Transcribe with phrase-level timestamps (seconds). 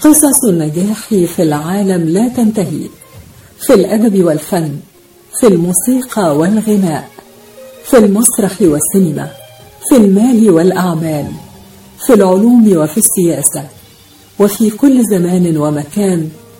[0.00, 2.88] قصص النجاح في العالم لا تنتهي.
[3.60, 4.76] في الأدب والفن
[5.40, 7.08] في الموسيقى والغناء
[7.84, 9.30] في المسرح والسينما
[9.88, 11.26] في المال والأعمال
[12.06, 13.64] في العلوم وفي السياسة
[14.38, 16.28] وفي كل زمان ومكان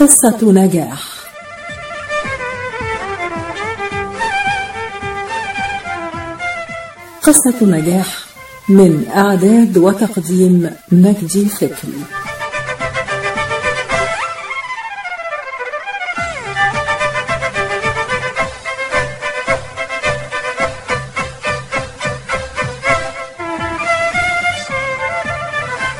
[0.00, 1.02] قصة نجاح.
[7.22, 8.06] قصة نجاح
[8.68, 12.04] من إعداد وتقديم مجدي فكري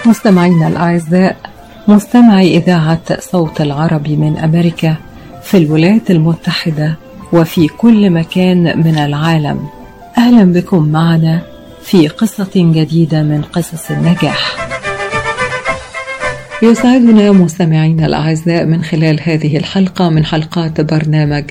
[0.07, 1.50] مستمعينا الأعزاء
[1.91, 4.97] مستمعي إذاعة صوت العربي من أمريكا
[5.43, 6.97] في الولايات المتحدة
[7.33, 9.69] وفي كل مكان من العالم
[10.19, 11.43] أهلا بكم معنا
[11.83, 14.69] في قصة جديدة من قصص النجاح.
[16.63, 21.45] يسعدنا مستمعينا الأعزاء من خلال هذه الحلقة من حلقات برنامج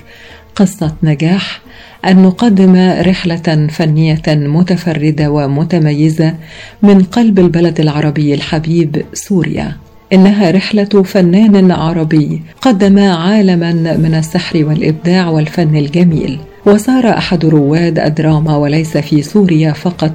[0.56, 1.62] قصة نجاح
[2.06, 6.36] أن نقدم رحلة فنية متفردة ومتميزة
[6.82, 9.89] من قلب البلد العربي الحبيب سوريا.
[10.14, 16.40] إنها رحلة فنان عربي قدم عالما من السحر والإبداع والفن الجميل.
[16.66, 20.12] وصار أحد رواد الدراما وليس في سوريا فقط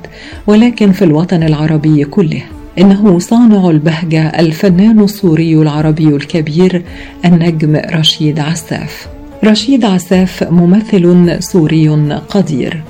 [0.47, 2.43] ولكن في الوطن العربي كله.
[2.79, 6.83] إنه صانع البهجة الفنان السوري العربي الكبير
[7.25, 9.07] النجم رشيد عساف.
[9.45, 11.89] رشيد عساف ممثل سوري
[12.29, 12.83] قدير.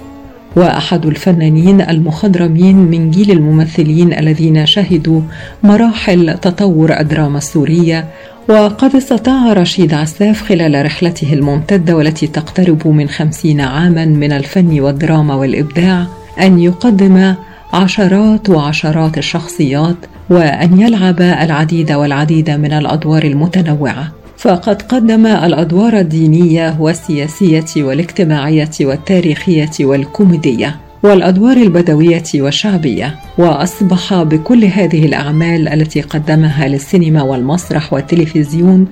[0.56, 5.20] وأحد الفنانين المخضرمين من جيل الممثلين الذين شهدوا
[5.62, 8.08] مراحل تطور الدراما السورية
[8.48, 15.34] وقد استطاع رشيد عساف خلال رحلته الممتدة والتي تقترب من خمسين عاما من الفن والدراما
[15.34, 16.06] والإبداع
[16.40, 17.34] أن يقدم
[17.72, 19.96] عشرات وعشرات الشخصيات
[20.30, 24.23] وأن يلعب العديد والعديد من الأدوار المتنوعة.
[24.44, 35.68] فقد قدم الأدوار الدينية والسياسية والاجتماعية والتاريخية والكوميدية والأدوار البدوية والشعبية وأصبح بكل هذه الأعمال
[35.68, 38.86] التي قدمها للسينما والمسرح والتلفزيون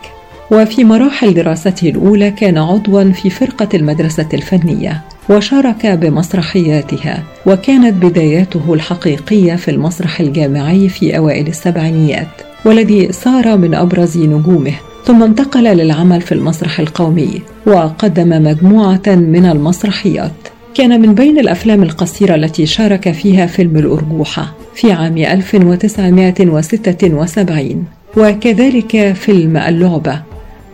[0.50, 9.54] وفي مراحل دراسته الأولى كان عضوا في فرقة المدرسة الفنية وشارك بمسرحياتها وكانت بداياته الحقيقية
[9.54, 12.53] في المسرح الجامعي في أوائل السبعينيات.
[12.64, 14.72] والذي صار من أبرز نجومه
[15.04, 20.32] ثم انتقل للعمل في المسرح القومي وقدم مجموعة من المسرحيات.
[20.74, 27.84] كان من بين الأفلام القصيرة التي شارك فيها فيلم الأرجوحة في عام 1976
[28.16, 30.22] وكذلك فيلم اللعبة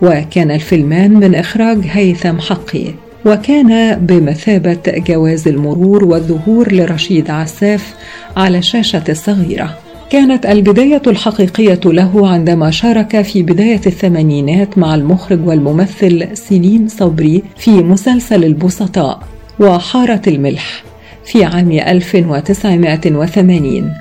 [0.03, 2.85] وكان الفيلمان من إخراج هيثم حقي.
[3.27, 7.95] وكان بمثابة جواز المرور والظهور لرشيد عساف
[8.37, 9.79] على الشاشة الصغيرة.
[10.11, 17.71] كانت البداية الحقيقية له عندما شارك في بداية الثمانينات مع المخرج والممثل سليم صبري في
[17.71, 19.23] مسلسل البسطاء
[19.61, 20.83] وحارة الملح
[21.25, 23.93] في عام 1980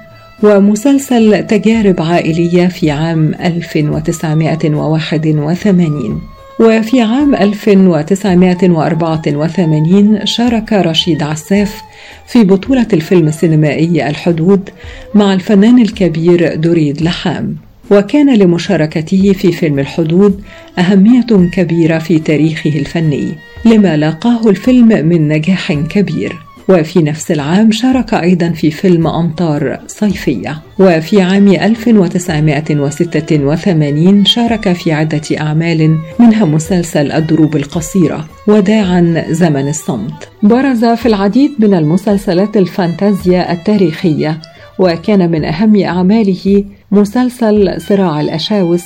[0.43, 6.21] ومسلسل تجارب عائلية في عام 1981
[6.59, 11.81] وفي عام 1984 شارك رشيد عساف
[12.27, 14.69] في بطولة الفيلم السينمائي الحدود
[15.15, 17.55] مع الفنان الكبير دريد لحام.
[17.91, 20.41] وكان لمشاركته في فيلم الحدود
[20.79, 23.31] أهمية كبيرة في تاريخه الفني
[23.65, 26.35] لما لاقاه الفيلم من نجاح كبير.
[26.69, 30.61] وفي نفس العام شارك أيضا في فيلم أمطار صيفية.
[30.79, 40.29] وفي عام 1986 شارك في عدة أعمال منها مسلسل الدروب القصيرة وداعا زمن الصمت.
[40.43, 44.37] برز في العديد من المسلسلات الفانتازيا التاريخية
[44.79, 48.83] وكان من أهم أعماله مسلسل صراع الأشاوس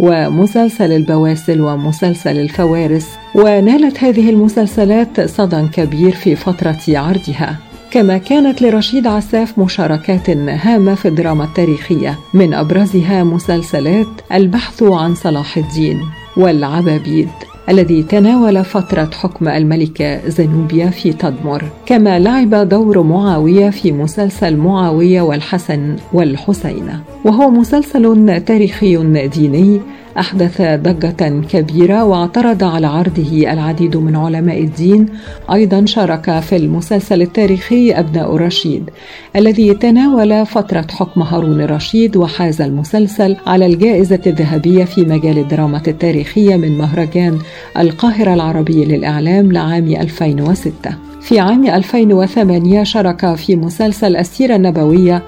[0.00, 7.56] ومسلسل البواسل ومسلسل الفوارس ونالت هذه المسلسلات صدى كبير في فترة عرضها.
[7.90, 12.18] كما كانت لرشيد عساف مشاركات هامة في الدراما التاريخية.
[12.34, 16.00] من أبرزها مسلسلات البحث عن صلاح الدين
[16.36, 17.49] والعبابيد.
[17.70, 21.64] الذي تناول فترة حكم الملكة زنوبيا في تدمر.
[21.86, 26.88] كما لعب دور معاوية في مسلسل معاوية والحسن والحسين.
[27.24, 28.06] وهو مسلسل
[28.38, 28.96] تاريخي
[29.26, 29.80] ديني
[30.18, 35.06] أحدث ضجة كبيرة واعترض على عرضه العديد من علماء الدين.
[35.52, 38.90] أيضا شارك في المسلسل التاريخي أبناء رشيد
[39.36, 46.56] الذي تناول فترة حكم هارون الرشيد وحاز المسلسل على الجائزة الذهبية في مجال الدراما التاريخية
[46.56, 47.38] من مهرجان
[47.78, 50.72] القاهرة العربي للإعلام لعام 2006
[51.20, 55.22] في عام 2008 شارك في مسلسل السيرة النبوية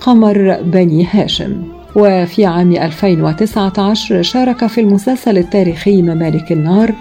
[0.00, 1.75] قمر بني هاشم.
[1.96, 6.92] وفي عام 2019 شارك في المسلسل التاريخي ممالك النار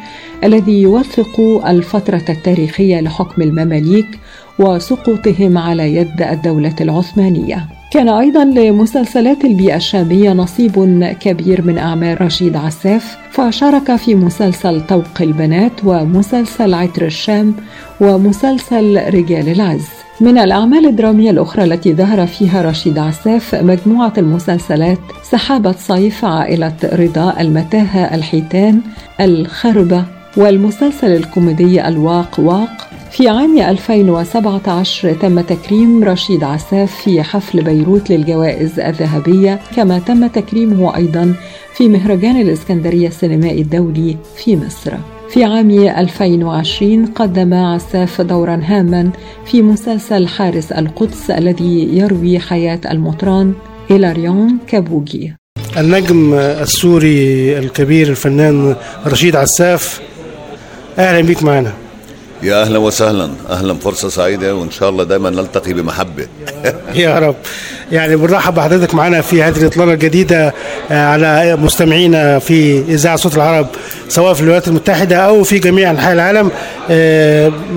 [0.44, 4.20] الذي يوثق الفترة التاريخية لحكم المماليك
[4.60, 7.66] وسقوطهم على يد الدولة العثمانية.
[7.92, 15.22] كان أيضا لمسلسلات البيئة الشامية نصيب كبير من أعمال رشيد عساف فشارك في مسلسل طوق
[15.22, 17.56] البنات ومسلسل عطر الشام
[18.02, 25.72] ومسلسل رجال العز من الأعمال الدرامية الأخرى التي ظهر فيها رشيد عساف مجموعة المسلسلات سحابة
[25.72, 28.82] صيف عائلة رضا المتاهة الحيتان
[29.20, 30.06] الخربة
[30.38, 32.88] والمسلسل الكوميدي الواق واق.
[33.12, 40.96] في عام 2017 تم تكريم رشيد عساف في حفل بيروت للجوائز الذهبية كما تم تكريمه
[40.96, 41.34] أيضا
[41.74, 44.94] في مهرجان الإسكندرية السينمائي الدولي في مصر.
[45.36, 49.10] في عام 2020 قدم عساف دورا هاما
[49.46, 53.54] في مسلسل حارس القدس الذي يروي حياة المطران
[53.92, 55.34] إيلاريون كابوجي
[55.78, 58.76] النجم السوري الكبير الفنان
[59.08, 60.02] رشيد عساف
[60.98, 61.74] أهلا بك معنا.
[62.44, 63.30] يا أهلا وسهلا.
[63.50, 66.28] أهلا فرصة سعيدة وإن شاء الله دائما نلتقي بمحبة.
[66.96, 67.36] يا رب.
[67.92, 70.54] يعني بنرحب بحضرتك معنا في هذه الإطلالة الجديدة
[70.92, 73.68] على مستمعينا في إذاعة صوت العرب
[74.10, 76.52] سواء في الولايات المتحدة أو في جميع أنحاء العالم.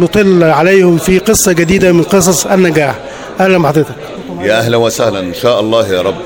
[0.01, 2.95] نطل عليهم في قصة جديدة من قصص النجاح.
[3.41, 3.95] أهلا بحضرتك.
[4.41, 5.21] يا أهلا وسهلا.
[5.21, 6.17] إن شاء الله يا رب.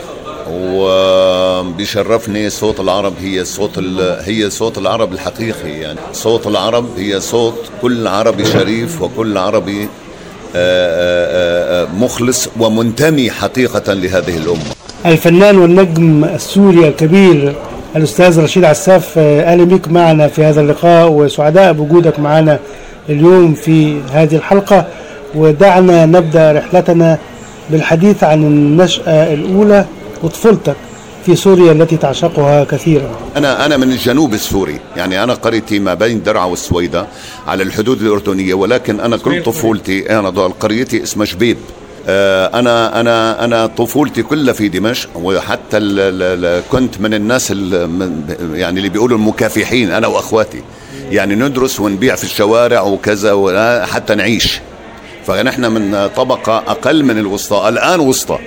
[0.53, 3.79] وبيشرفني صوت العرب هي صوت
[4.25, 5.99] هي صوت العرب الحقيقي يعني.
[6.13, 9.89] صوت العرب هي صوت كل عربي شريف وكل عربي
[12.01, 14.65] مخلص ومنتمي حقيقة لهذه الأمة.
[15.07, 17.55] الفنان والنجم السوري الكبير
[17.97, 22.59] الأستاذ رشيد عساف أهلا بك معنا في هذا اللقاء وسعداء بوجودك معنا
[23.09, 24.87] اليوم في هذه الحلقة.
[25.35, 27.19] ودعنا نبدأ رحلتنا
[27.71, 29.87] بالحديث عن النشأة الأولى.
[30.23, 30.77] وطفولتك
[31.27, 33.11] في سوريا التي تعشقها كثيرا.
[33.37, 34.81] أنا أنا من الجنوب السوري.
[34.97, 37.07] يعني أنا قريتي ما بين درعا والسويدة
[37.47, 40.29] على الحدود الأردنية ولكن أنا كل طفولتي أنا
[40.61, 41.57] قريتي اسمها شبيب.
[42.09, 47.51] أنا أنا أنا طفولتي كلها في دمشق وحتى ال ال كنت من الناس
[48.53, 50.63] يعني اللي بيقولوا المكافحين أنا وأخواتي.
[51.11, 54.61] يعني ندرس ونبيع في الشوارع وكذا حتى نعيش.
[55.27, 58.39] فنحن من طبقة أقل من الوسطى الآن وسطى.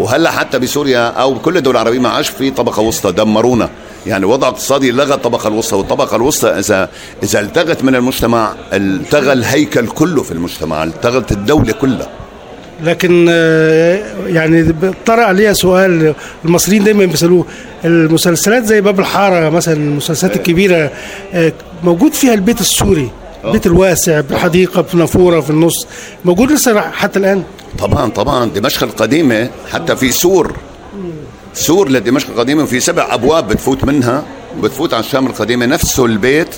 [0.00, 3.70] وهلا حتى بسوريا أو بكل الدول العربية ما عادش في طبقة وسطى دمرونا.
[4.06, 6.88] يعني وضع اقتصادي لغى الطبقة الوسطى والطبقة الوسطى إذا
[7.22, 12.08] إذا التغت من المجتمع التغى الهيكل كله في المجتمع التغت الدولة كلها.
[12.82, 13.28] لكن
[14.26, 14.74] يعني
[15.06, 16.14] طرأ عليها سؤال
[16.44, 17.46] المصريين دايما بيسألوه
[17.84, 20.90] المسلسلات زي باب الحارة مثلا المسلسلات الكبيرة
[21.84, 23.10] موجود فيها البيت السوري؟
[23.44, 25.86] البيت الواسع بالحديقه بنافوره في النص.
[26.24, 27.42] موجود لسه حتى الآن؟
[27.78, 28.44] طبعا طبعا.
[28.44, 30.56] دمشق القديمة حتى في سور.
[31.54, 34.24] سور لدمشق القديمة في سبع أبواب بتفوت منها
[34.62, 35.66] بتفوت على الشام القديمة.
[35.66, 36.48] نفسه البيت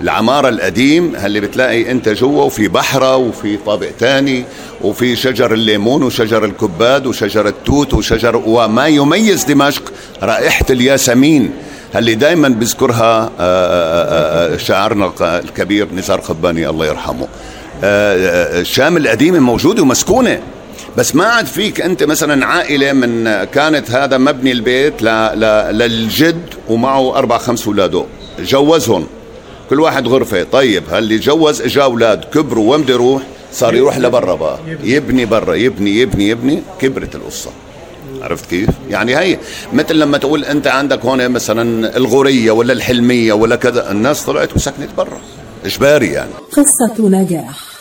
[0.00, 4.44] العمارة القديم اللي بتلاقي أنت جوا وفي بحرة وفي طابق تاني
[4.82, 9.92] وفي شجر الليمون وشجر الكباد وشجر التوت وشجر وما يميز دمشق
[10.22, 11.50] رائحة الياسمين.
[11.96, 13.30] اللي دائما بيذكرها
[14.56, 17.28] شاعرنا الكبير نزار قباني الله يرحمه.
[17.82, 20.40] الشام القديمة موجودة ومسكونة
[20.96, 25.02] بس ما عاد فيك أنت مثلا عائلة من كانت هذا مبني البيت.
[25.72, 28.04] للجد ومعه أربع خمس أولاده.
[28.38, 29.06] جوزهم
[29.70, 30.42] كل واحد غرفة.
[30.42, 34.58] طيب هاللي جوز إجا أولاد كبروا وين بده يروح صار يروح لبرا بقى.
[34.82, 36.62] يبني برا يبني يبني يبني.
[36.80, 37.50] كبرت القصة.
[38.28, 39.38] عرفت كيف؟ يعني هي
[39.72, 44.88] مثل لما تقول أنت عندك هون مثلا الغورية ولا الحلمية ولا كذا الناس طلعت وسكنت
[44.96, 45.20] برا
[45.64, 47.77] إجباري يعني قصة نجاح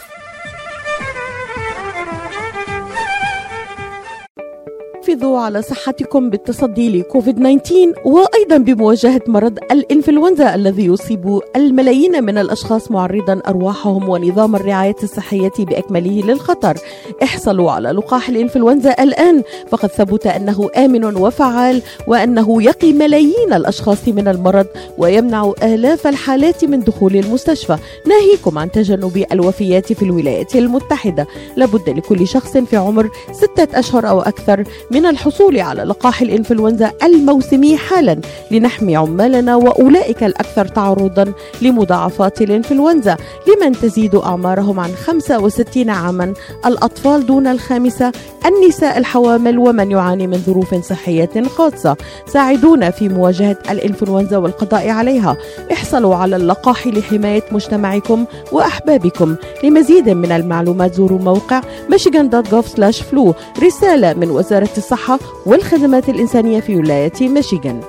[5.08, 12.92] حافظوا على صحتكم بالتصدي لكوفيد 19 وأيضا بمواجهة مرض الإنفلونزا الذي يصيب الملايين من الأشخاص
[12.92, 16.78] معرضا أرواحهم ونظام الرعاية الصحية بأكمله للخطر.
[17.24, 24.28] احصلوا على لقاح الإنفلونزا الآن فقد ثبت أنه آمن وفعال وأنه يقي ملايين الأشخاص من
[24.28, 31.28] المرض ويمنع آلاف الحالات من دخول المستشفى ناهيكم عن تجنب الوفيات في الولايات المتحدة.
[31.56, 37.78] لابد لكل شخص في عمر ستة أشهر أو أكثر من الحصول على لقاح الإنفلونزا الموسمي
[37.78, 38.20] حالا
[38.52, 46.34] لنحمي عمالنا وأولئك الأكثر تعرضا لمضاعفات الإنفلونزا لمن تزيد أعمارهم عن 65 عاما.
[46.66, 48.12] الأطفال دون الخامسة
[48.46, 55.38] النساء الحوامل ومن يعاني من ظروف صحية خاصة ساعدونا في مواجهة الإنفلونزا والقضاء عليها.
[55.72, 59.36] احصلوا على اللقاح لحماية مجتمعكم وأحبابكم.
[59.64, 61.62] لمزيد من المعلومات زوروا موقع
[61.92, 67.82] michigan.gov/flu رسالة من وزارة الصحة والخدمات الإنسانية في ولاية ميشيغان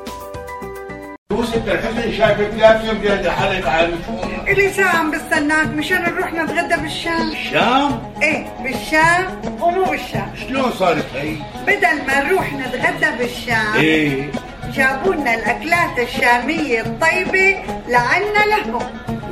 [4.48, 9.26] إلي ساعة عم بستناك مشان نروح نتغدى بالشام الشام؟ إيه بالشام
[9.60, 11.36] ومو بالشام شلون صارت هي؟
[11.66, 14.30] بدل ما نروح نتغدى بالشام إيه
[14.74, 17.56] جابوا لنا الأكلات الشامية الطيبة
[17.88, 18.82] لعنا لهم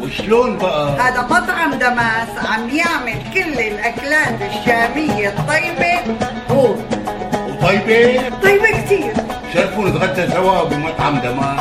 [0.03, 6.17] وشلون بقى؟ هذا مطعم دماس عم يعمل كل الأكلات الشامية الطيبة
[6.51, 6.75] هو
[7.67, 9.13] وطيبة؟ طيبة كتير
[9.55, 11.61] شرفوا نتغدى سوا بمطعم دماس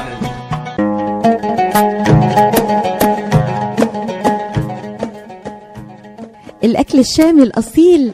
[6.63, 8.13] الأكل الشامي الأصيل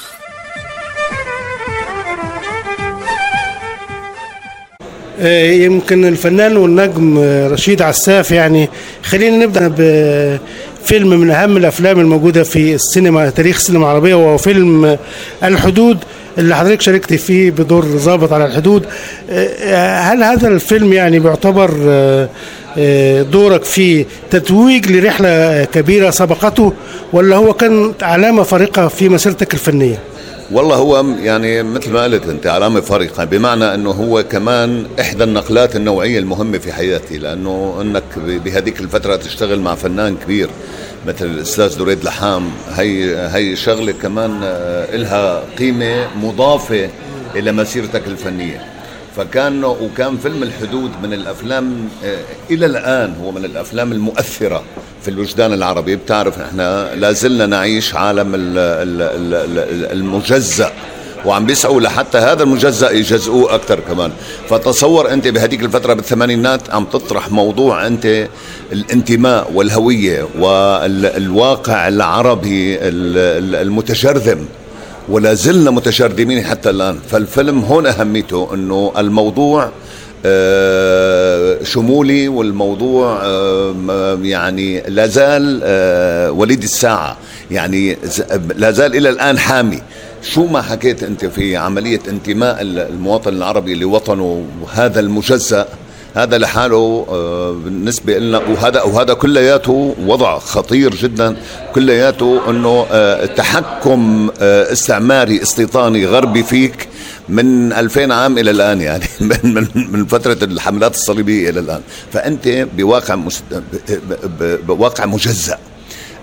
[5.65, 8.69] يمكن الفنان والنجم آه، رشيد عساف يعني
[9.03, 14.99] خلينا نبدأ بفيلم من أهم الأفلام الموجودة في السينما تاريخ السينما العربية وهو فيلم آه،
[15.43, 15.97] الحدود
[16.37, 18.85] اللي حضرتك شاركت فيه بدور ضابط على الحدود
[19.29, 22.29] آه، هل هذا الفيلم يعني بيعتبر آه،
[22.77, 26.73] آه، دورك في تتويج لرحلة كبيرة سبقته
[27.13, 29.99] ولا هو كان علامة فارقة في مسيرتك الفنية؟
[30.51, 35.75] والله هو يعني مثل ما قلت انت علامة فارقة بمعنى انه هو كمان احدى النقلات
[35.75, 40.49] النوعية المهمة في حياتي لأنه انك بهذيك الفترة تشتغل مع فنان كبير
[41.07, 46.89] مثل الأستاذ دريد لحام هي هي شغلة كمان آه، إلها قيمة مضافة
[47.35, 48.65] إلى مسيرتك الفنية.
[49.17, 52.17] فكان وكان فيلم الحدود من الأفلام آه،
[52.51, 54.63] إلى الآن هو من الأفلام المؤثرة
[55.01, 55.95] في الوجدان العربي.
[55.95, 60.71] بتعرف إحنا لازلنا نعيش عالم ال- ال- ال- ال- المجزأ
[61.25, 64.11] وعم بيسعوا لحتى هذا المجزأ يجزئوه أكثر كمان.
[64.49, 68.27] فتصور أنت بهذيك الفترة بالثمانينات عم تطرح موضوع أنت
[68.71, 72.81] الانتماء والهوية والواقع العربي ال-
[73.17, 74.45] ال- المتجرذم.
[75.11, 76.99] ولا زلنا متشردمين حتى الآن.
[77.09, 79.69] فالفيلم هون أهميته أنه الموضوع
[80.25, 83.21] آه، شمولي والموضوع
[84.23, 87.17] يعني لا زال آه، وليد الساعة.
[87.51, 87.97] يعني
[88.55, 89.81] لا زال إلى الآن حامي.
[90.23, 95.65] شو ما حكيت أنت في عملية انتماء ال- المواطن العربي لوطنه وهذا المجزأ
[96.15, 101.35] هذا لحاله آه، بالنسبة لنا وهذا وهذا كلياته وضع خطير جدا.
[101.75, 106.87] كلياته إنه آه، تحكم آه، استعماري استيطاني غربي فيك
[107.29, 111.81] من 2000 عام إلى الآن يعني من من من فترة الحملات الصليبية إلى الآن.
[112.13, 113.17] فأنت بواقع
[114.67, 115.57] بواقع مجزأ.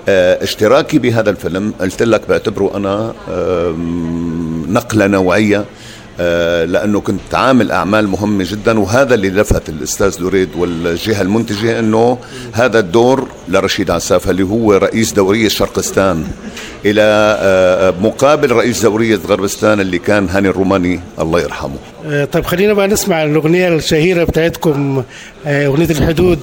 [0.09, 3.13] اشتراكي بهذا الفيلم قلت لك بعتبره أنا
[4.69, 5.65] نقلة نوعية.
[6.65, 12.19] لأنه كنت عامل أعمال مهمة جدا وهذا اللي لفت الأستاذ لوريد والجهة المنتجة إنه
[12.53, 16.25] هذا الدور لرشيد عساف اللي هو رئيس دورية شرقستان.
[16.87, 17.03] إلى
[17.41, 21.77] آه، مقابل رئيس دورية غربستان اللي كان هاني الروماني الله يرحمه.
[22.07, 25.03] آه، طيب خلينا بقى نسمع الأغنية الشهيرة بتاعتكم
[25.47, 26.39] آه، أغنية الحدود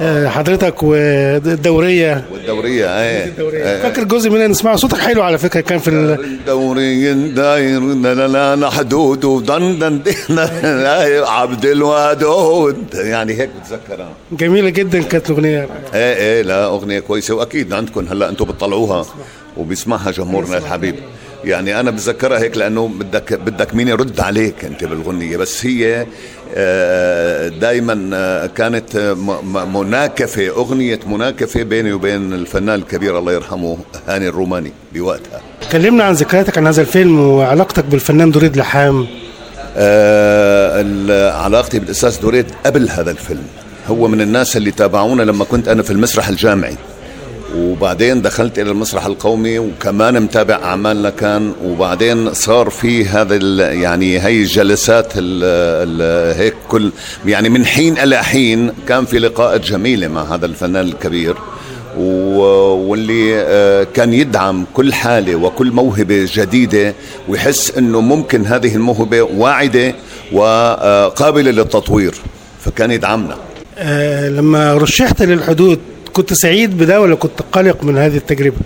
[0.00, 2.24] آه، حضرتك والدورية.
[2.32, 3.32] والدورية إيه.
[3.82, 6.38] فاكر جزء منها نسمعه صوتك حلو على فكرة كان في ال...
[6.46, 10.38] دوري داير لا لا حدود ودن دن دن
[11.26, 12.84] عبد الودود.
[12.94, 14.08] يعني هيك بتذكرها.
[14.32, 15.68] جميلة جدا كانت الأغنية.
[15.94, 19.06] إيه إيه لا أغنية كويسة وأكيد عندكم هلأ أنتم بتطلعوها.
[19.56, 20.94] وبيسمعها جمهورنا الحبيب.
[21.44, 25.36] يعني أنا بتذكرها هيك لأنه بدك بدك مين يرد عليك أنت بالغنية.
[25.36, 26.06] بس هي
[27.60, 33.78] دائما كانت م- م- مناكفة أغنية مناكفة بيني وبين الفنان الكبير الله يرحمه
[34.08, 35.40] هاني الروماني بوقتها.
[35.72, 39.06] كلمنا عن ذكرياتك عن هذا الفيلم وعلاقتك بالفنان دريد لحام.
[39.76, 43.46] آه، علاقتي بالأستاذ دوريد قبل هذا الفيلم.
[43.88, 46.76] هو من الناس اللي تابعونا لما كنت أنا في المسرح الجامعي.
[47.56, 53.36] وبعدين دخلت إلى المسرح القومي وكمان متابع اعمالنا كان وبعدين صار في هذا
[53.72, 56.90] يعني هي الجلسات ال ال هيك كل
[57.26, 61.34] يعني من حين إلى حين كان في لقاءات جميلة مع هذا الفنان الكبير.
[61.96, 66.94] واللي آه، كان يدعم كل حالة وكل موهبة جديدة
[67.28, 69.94] ويحس أنه ممكن هذه الموهبة واعدة
[70.32, 72.14] وقابلة للتطوير
[72.64, 73.36] فكان يدعمنا.
[73.78, 75.78] آه، لما رشحت للحدود
[76.12, 78.56] كنت سعيد بده ولا كنت قلق من هذه التجربة؟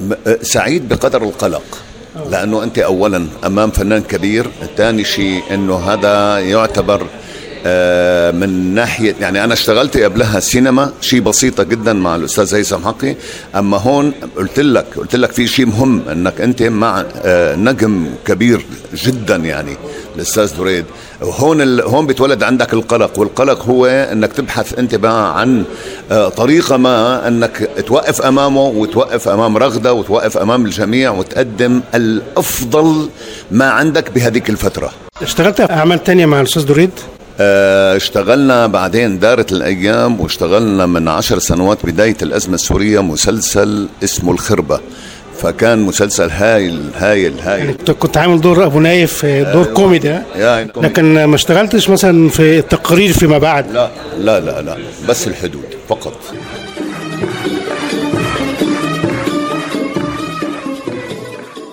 [0.00, 1.62] م- آه، سعيد بقدر القلق.
[2.30, 7.06] لأنه أنت أولا أمام فنان كبير ثاني شيء أنه هذا يعتبر
[7.66, 13.16] آه، من ناحية يعني أنا اشتغلت قبلها سينما شيء بسيطة جدا مع الأستاذ هيثم حقي.
[13.56, 18.64] أما هون قلت لك قلت لك في شيء مهم أنك أنت مع آه، نجم كبير
[18.94, 19.76] جدا يعني.
[20.18, 20.84] الأستاذ دريد
[21.22, 21.80] هون ال...
[21.80, 25.64] هون بيتولد عندك القلق والقلق هو أنك تبحث أنت بقى عن
[26.10, 33.08] آه، طريقة ما أنك توقف أمامه وتوقف أمام رغدة وتوقف أمام الجميع وتقدم الأفضل
[33.50, 34.90] ما عندك بهذيك الفترة.
[35.22, 36.90] اشتغلت في أعمال تانية مع الأستاذ دريد؟
[37.40, 44.80] آه، اشتغلنا بعدين دارت الأيام واشتغلنا من عشر سنوات بداية الأزمة السورية مسلسل اسمه الخربة.
[45.38, 47.72] فكان مسلسل هايل هايل هايل.
[47.76, 51.90] كنت- كنت عامل دور أبو نايف آه، دور كوميدي ها؟ يا إنكم- لكن ما اشتغلتش
[51.90, 53.70] مثلا في التقرير فيما بعد.
[53.72, 54.76] لا لا لا لا
[55.08, 56.14] بس الحدود فقط.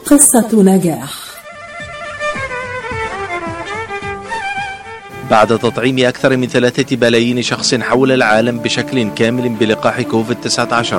[0.06, 1.14] قصة نجاح.
[5.32, 10.94] بعد تطعيم أكثر من ثلاثة بلايين شخص حول العالم بشكل كامل بلقاح كوفيد-19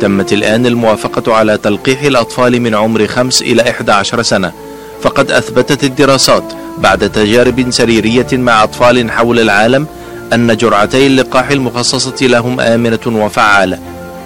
[0.00, 4.52] تمت الآن الموافقة على تلقيح الأطفال من عمر 5 إلى 11 سنة.
[5.02, 6.44] فقد أثبتت الدراسات
[6.78, 9.86] بعد تجارب سريرية مع أطفال حول العالم
[10.32, 13.78] أن جرعتي اللقاح المخصصة لهم آمنة وفعالة.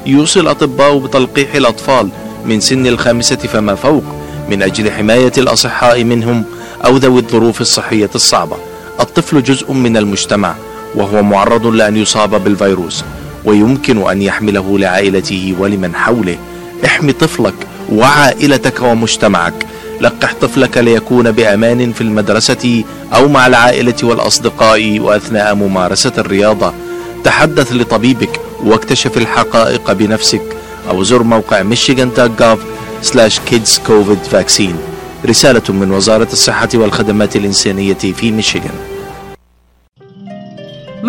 [0.07, 2.09] يوصي الأطباء بتلقيح الأطفال
[2.47, 4.05] من سن الخامسة فما فوق
[4.49, 6.45] من أجل حماية الأصحاء منهم
[6.85, 8.57] أو ذوي الظروف الصحية الصعبة.
[9.01, 10.55] الطفل جزء من المجتمع
[10.95, 13.05] وهو معرض لأن يصاب بالفيروس.
[13.45, 16.37] ويمكن أن يحمله لعائلته ولمن حوله.
[16.85, 17.55] احمي طفلك
[17.93, 19.67] وعائلتك ومجتمعك.
[20.01, 26.73] لقح طفلك ليكون بأمان في المدرسة أو مع العائلة والأصدقاء وأثناء ممارسة الرياضة.
[27.25, 30.43] تحدث لطبيبك واكتشف الحقائق بنفسك
[30.91, 32.59] أو زر موقع michigan.gov
[33.07, 34.77] slash kids covid vaccine.
[35.27, 38.90] رسالة من وزارة الصحة والخدمات الإنسانية في ميشيغان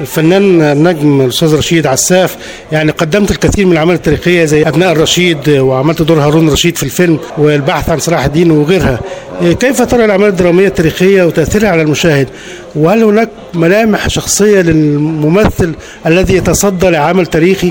[0.00, 2.36] الفنان النجم الأستاذ رشيد عساف
[2.72, 7.18] يعني قدمت الكثير من الأعمال التاريخية زي أبناء الرشيد وعملت دور هارون رشيد في الفيلم
[7.38, 9.00] والبحث عن صلاح الدين وغيرها.
[9.42, 12.28] آه، كيف ترى الأعمال الدرامية التاريخية وتأثيرها على المشاهد؟
[12.74, 15.72] وهل هناك ملامح شخصية للممثل
[16.06, 17.70] الذي يتصدى لعمل تاريخي؟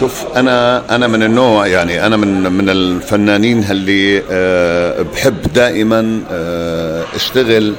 [0.00, 7.02] شوف أنا أنا من النوع يعني أنا من من الفنانين اللي أه بحب دائما أه
[7.16, 7.74] أشتغل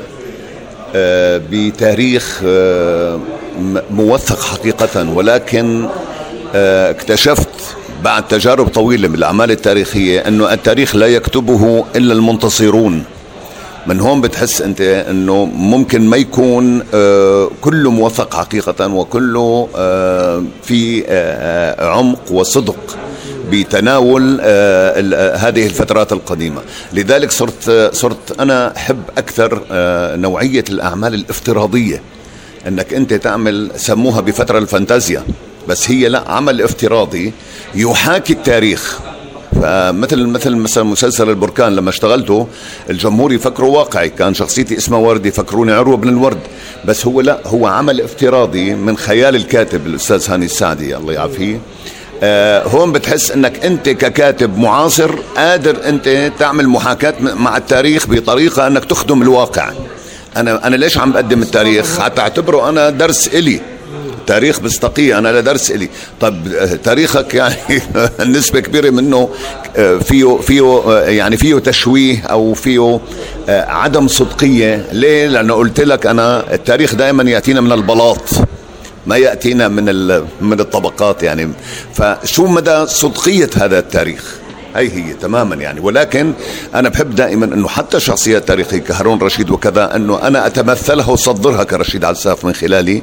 [0.95, 3.19] أه بتاريخ م-
[3.91, 5.87] موثق حقيقة ولكن
[6.55, 7.49] أه اكتشفت
[8.03, 13.03] بعد تجارب طويلة من الأعمال التاريخية أنه التاريخ لا يكتبه إلا المنتصرون.
[13.87, 21.03] من هون بتحس أنت أنه ممكن ما يكون آه، كله موثق حقيقة وكله آه، في
[21.07, 22.97] آه، عمق وصدق
[23.51, 26.61] بتناول آه، آه، هذه الفترات القديمة.
[26.93, 32.01] لذلك صرت صرت أنا أحب أكثر آه، نوعية الأعمال الافتراضية.
[32.67, 35.23] انك انت تعمل سموها بفترة الفانتازيا
[35.67, 37.33] بس هي لا عمل افتراضي
[37.75, 38.99] يحاكي التاريخ.
[39.61, 42.47] فمثل مثل مثلا مسلسل البركان لما اشتغلته
[42.89, 44.09] الجمهور يفكروا واقعي.
[44.09, 46.39] كان شخصيتي اسمها ورد يفكروني عروة بن الورد.
[46.85, 51.59] بس هو لا هو عمل افتراضي من خيال الكاتب الأستاذ هاني السعدي الله يعافيه.
[52.23, 58.85] آه هون بتحس انك انت ككاتب معاصر قادر انت تعمل محاكاة مع التاريخ بطريقة انك
[58.85, 59.71] تخدم الواقع.
[60.37, 63.61] أنا أنا ليش عم بقدم التاريخ؟ حتى اعتبره أنا درس إلي.
[64.27, 65.89] تاريخ بستقية أنا لا درس إلي.
[66.21, 67.55] طب آه، تاريخك يعني
[68.37, 69.29] نسبة كبيرة منه
[69.75, 72.99] آه، فيه فيه آه، يعني فيه تشويه أو فيه
[73.49, 74.85] عدم صدقية.
[74.91, 78.29] ليه؟ لأنه قلت لك أنا التاريخ دائما يأتينا من البلاط
[79.05, 79.85] ما يأتينا من
[80.41, 81.51] من الطبقات يعني.
[81.93, 84.44] فشو مدى صدقية هذا التاريخ؟
[84.75, 85.79] هي هي تماما يعني.
[85.79, 86.33] ولكن
[86.75, 92.05] أنا بحب دائما إنه حتى شخصيات تاريخيه كهارون رشيد وكذا إنه أنا أتمثلها وصدرها كرشيد
[92.05, 93.01] عساف من خلالي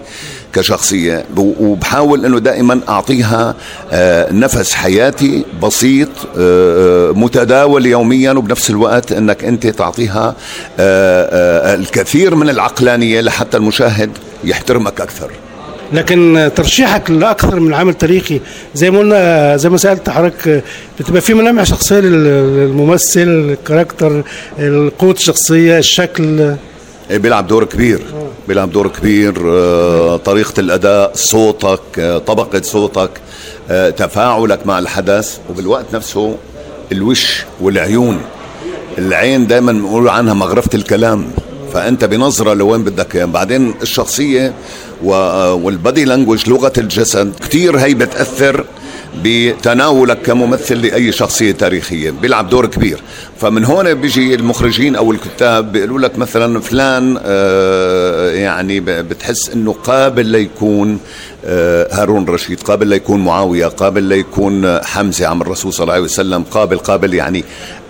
[0.53, 1.25] كشخصية.
[1.37, 3.55] ب- وبحاول إنه دائما أعطيها
[3.93, 6.09] آه، نفس حياتي بسيط
[6.39, 10.35] آه، آه، متداول يوميا وبنفس الوقت إنك أنت تعطيها
[11.75, 14.11] الكثير من العقلانية لحتى المشاهد
[14.45, 15.31] يحترمك أكثر.
[15.93, 18.41] لكن ترشيحك لأكثر من عمل تاريخي
[18.75, 20.65] زي ما قلنا زي ما سألت حضرتك
[21.01, 24.23] بتبقى في ملامح شخصية لل- للممثل الكاركتر
[24.59, 26.55] القوة الشخصية الشكل.
[27.11, 28.01] إيه بيلعب دور كبير.
[28.49, 33.11] بيلعب دور كبير آه، طريقة الأداء صوتك آه، طبقة صوتك
[33.71, 36.37] آه، تفاعلك مع الحدث وبالوقت نفسه
[36.93, 38.21] الوش والعيون.
[38.99, 41.25] العين دائما بنقول عنها مغرفة الكلام.
[41.75, 43.25] فأنت بنظرة لوين بدك إياه.
[43.25, 44.53] بعدين الشخصية
[45.03, 48.65] والبادي لانجوج لغة الجسد كتير هي بتأثر
[49.25, 53.01] بتناولك كممثل لأي شخصية تاريخية بيلعب دور كبير.
[53.43, 60.27] فمن هون بيجي المخرجين أو الكتاب بيقولوا لك مثلا فلان آه، يعني بتحس أنه قابل
[60.27, 60.99] ليكون
[61.45, 66.43] آه، هارون رشيد قابل ليكون معاوية قابل ليكون حمزة عم الرسول صلى الله عليه وسلم
[66.43, 67.45] قابل قابل يعني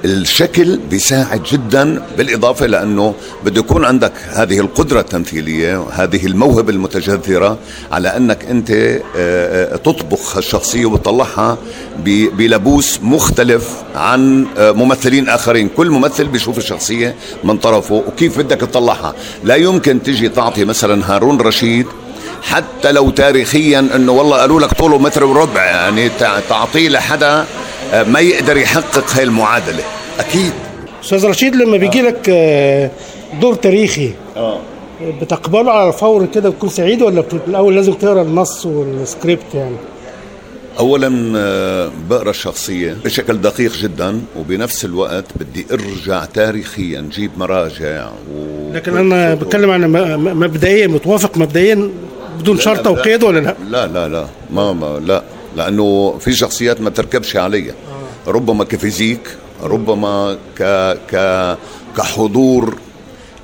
[0.04, 7.58] الشكل بيساعد جدا بالإضافة لأنه بده يكون عندك هذه القدرة التمثيلية هذه الموهبة المتجذرة
[7.92, 8.70] على أنك أنت
[9.16, 11.58] آه، تطبخ الشخصية وتطلعها
[12.04, 19.14] بلبوس مختلف عن ممثلين آخرين كل ممثل بيشوف الشخصية من طرفه وكيف بدك تطلعها.
[19.44, 21.86] لا يمكن تجي تعطي مثلا هارون رشيد
[22.42, 25.64] حتى لو تاريخيا إنه والله قالوا لك طوله متر وربع.
[25.64, 27.44] يعني تع- تعطيه لحدا
[27.92, 29.82] آه، ما يقدر يحقق هاي المعادلة.
[30.20, 30.52] أكيد.
[31.04, 32.90] أستاذ رشيد لما بيجي لك آه،
[33.40, 34.58] دور تاريخي آه.
[35.20, 39.76] بتقبله على الفور كده بتكون سعيد ولا الأول لازم تقرأ النص والسكريبت يعني؟
[40.78, 48.72] اولا آه، بقرا الشخصية بشكل دقيق جدا وبنفس الوقت بدي أرجع تاريخيا جيب مراجع و...
[48.72, 49.82] لكن أنا بتكلم عن
[50.38, 51.90] مبدئيا متوافق مبدئيا
[52.40, 54.26] بدون شرطه لا، وقيد ولا لا؟ لا لا لا.
[54.50, 55.22] ما, ما لا.
[55.56, 57.72] لأنه في شخصيات ما تركبش علي.
[58.26, 60.62] ربما ك physique ربما ك
[61.12, 61.16] ك
[61.96, 62.74] كحضور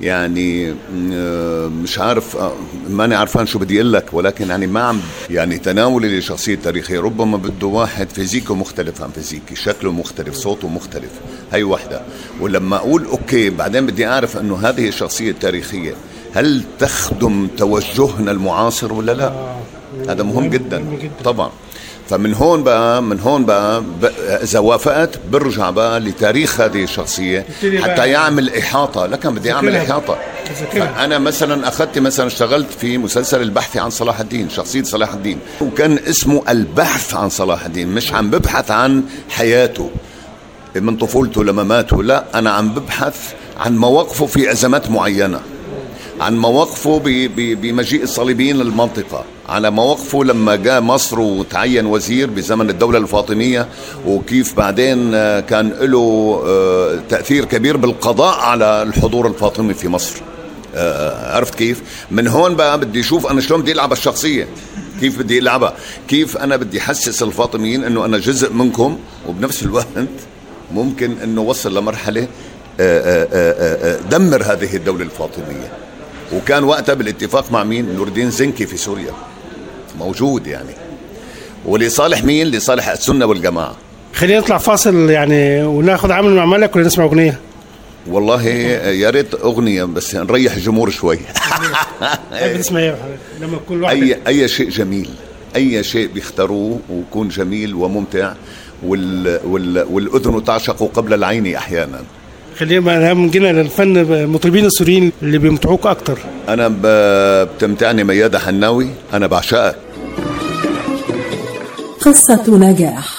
[0.01, 2.53] يعني م- مش عارف آه،
[2.89, 6.99] ماني عارفان شو بدي أقول لك ولكن يعني ما عم يعني تناولي لشخصيه تاريخية.
[6.99, 11.11] ربما بده واحد physique ه مختلف عن physique ي شكله مختلف صوته مختلف
[11.51, 12.01] هي وحدة.
[12.41, 15.93] ولما أقول okay بعدين بدي أعرف إنه هذه الشخصية التاريخية
[16.33, 19.55] هل تخدم توجهنا المعاصر ولا لا؟
[20.09, 20.85] هذا مهم جدا.
[21.23, 21.49] طبعا.
[22.09, 24.11] فمن هون بقى من هون بقى ب-
[24.43, 29.05] إذا وافقت برجع بقى لتاريخ هذه الشخصية بقى- حتى يعمل إحاطة.
[29.05, 29.75] لكن بدي أعمل.
[29.75, 30.17] إحاطة.
[30.99, 35.37] أنا مثلا أخذت مثلا اشتغلت في مسلسل البحث عن صلاح الدين شخصية صلاح الدين.
[35.61, 39.89] وكان اسمه البحث عن صلاح الدين مش عم ببحث عن حياته.
[40.75, 45.39] من طفولته لما ماتوا لا أنا عم ببحث عن مواقفه في أزمات معينة.
[46.19, 47.01] عن مواقفه
[47.35, 53.67] بمجيء الصليبيين للمنطقة على مواقفه لما جاء مصر وتعين وزير بزمن الدولة الفاطمية
[54.07, 60.15] وكيف بعدين آه، كان له آه، تأثير كبير بالقضاء على الحضور الفاطمي في مصر
[60.75, 64.47] آه، عرفت كيف؟ من هون بقى بدي أشوف أنا شلون بدي ألعب الشخصية
[64.99, 65.73] كيف بدي ألعبها؟
[66.07, 69.87] كيف أنا بدي أحسس الفاطميين إنه أنا جزء منكم وبنفس الوقت
[70.73, 72.27] ممكن إنه وصل لمرحلة
[74.11, 75.88] دمر هذه الدولة الفاطمية
[76.33, 79.13] وكان وقتها بالاتفاق مع مين؟ نور الدين زنكي في سوريا.
[79.99, 80.73] موجود يعني.
[81.65, 83.75] ولصالح مين؟ لصالح السنة والجماعة.
[84.13, 87.39] خلينا نطلع فاصل يعني وناخذ عمل مع ملك ولا نسمع أغنية؟
[88.07, 91.19] والله يا ريت أغنية بس نريح الجمهور شوي.
[92.43, 92.95] بتسمع إيه
[93.41, 95.09] لما تكون أي أي شيء جميل.
[95.55, 98.33] أي شيء بيختاروه ويكون جميل وممتع
[98.83, 102.03] وال وال والأذن تعشق قبل العين أحيانا.
[102.59, 106.19] خلينا من جينا للفن المطربين السوريين اللي بيمتعوك أكتر.
[106.49, 109.75] أنا بتمتعني ميادة حناوي أنا بعشقك.
[112.01, 113.18] قصة نجاح.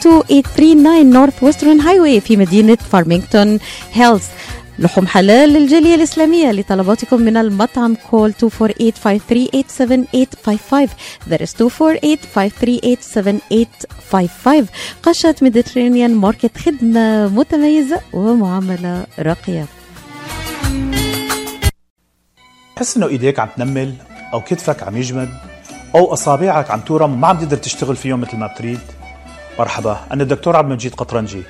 [0.01, 3.59] 32839 Northwestern Highway في مدينة فارمينغتون
[3.93, 4.23] هيلز
[4.79, 8.37] لحوم حلال للجالية الإسلامية لطلباتكم من المطعم call 248-538-7855
[11.29, 11.61] that is 248-538-7855
[15.03, 19.65] قشة Mediterranean Market خدمة متميزة ومعاملة راقية
[22.75, 23.93] تحس انه ايديك عم تنمل
[24.33, 25.29] أو كتفك عم يجمد
[25.95, 28.79] أو اصابعك عم تورم ما عم تقدر تشتغل فيهم مثل ما بتريد
[29.61, 31.43] مرحبا أنا الدكتور عبد المجيد قطرنجي.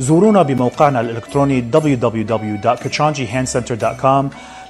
[0.00, 4.24] زورونا بموقعنا الإلكتروني www.kachanjihandcenter.com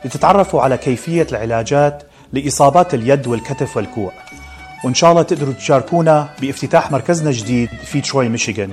[0.05, 4.13] لتتعرفوا على كيفية العلاجات لإصابات اليد والكتف والكوع.
[4.85, 8.73] وإن شاء الله تقدروا تشاركونا بافتتاح مركزنا الجديد في تروي ميشيغان.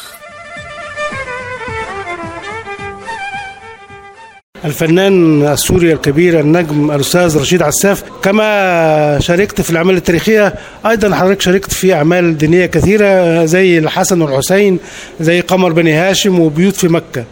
[4.65, 10.53] الفنان السوري الكبير النجم الأستاذ رشيد عساف كما شاركت في الأعمال التاريخية
[10.85, 14.79] أيضا حضرتك شاركت في أعمال دينية كثيرة زي الحسن والحسين
[15.21, 17.25] زي قمر بني هاشم وبيوت في مكة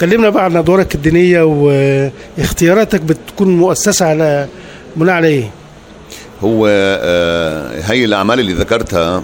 [0.00, 4.48] كلمنا بقى عن أدوارك الدينية واختياراتك بتكون مؤسسة على
[4.96, 5.50] بناء على إيه؟
[6.42, 9.22] هو آه، هي الأعمال اللي ذكرتها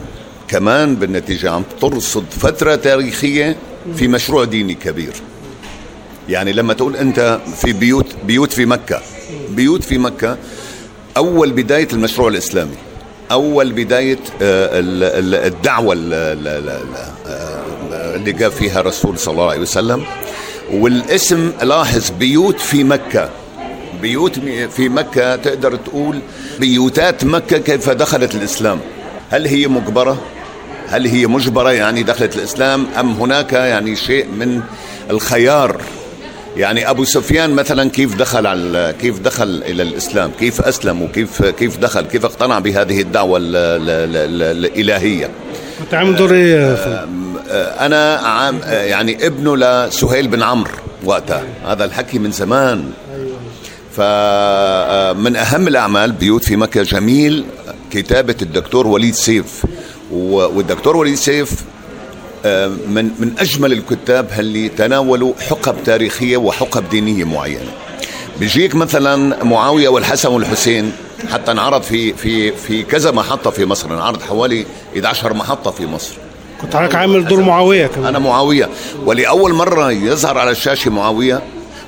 [0.49, 3.57] كمان بالنتيجة عم ترصد فترة تاريخية
[3.97, 5.13] في مشروع ديني كبير
[6.29, 9.01] يعني لما تقول أنت في بيوت بيوت في مكة
[9.51, 10.37] بيوت في مكة
[11.17, 12.77] أول بداية المشروع الإسلامي
[13.31, 14.71] أول بداية آه،
[15.47, 16.37] الدعوة آه،
[18.17, 20.05] اللي جاء فيها الرسول صلى الله عليه وسلم.
[20.73, 23.31] والاسم لاحظ بيوت في مكة.
[24.03, 24.39] بيوت
[24.77, 26.21] في مكة تقدر تقول
[26.59, 28.81] بيوتات مكة كيف دخلت الإسلام.
[29.31, 30.19] هل هي مجبرة؟
[30.89, 34.61] هل هي مجبرة يعني دخلت الإسلام؟ أم هناك يعني شيء من
[35.11, 35.81] الخيار؟
[36.57, 41.77] يعني أبو سفيان مثلا كيف دخل على كيف دخل إلى الإسلام؟ كيف اسلم وكيف كيف
[41.77, 45.31] دخل؟ كيف اقتنع بهذه الدعوة الإلهية؟
[45.79, 47.07] كنت عامل دور إيه
[47.87, 50.73] أنا عام يعني ابنه لسهيل بن عمرو
[51.05, 51.45] وقتها.
[51.67, 52.91] هذا الحكي من زمان.
[53.93, 57.45] فمن أهم الأعمال بيوت في مكة جميل
[57.91, 59.65] كتابة الدكتور وليد سيف.
[60.13, 61.51] والدكتور وليد سيف
[62.89, 67.73] من من أجمل الكتاب اللي تناولوا حقب تاريخية وحقب دينية معينة.
[68.41, 70.93] بيجيك مثلا معاوية والحسن والحسين
[71.33, 76.13] حتى انعرض في في في كذا محطة في مصر انعرض حوالي 11 محطة في مصر.
[76.61, 78.07] كنت حضرتك عامل دور معاوية كمان.
[78.07, 78.69] أنا معاوية.
[79.05, 81.43] ولأول مرة يظهر على الشاشة معاوية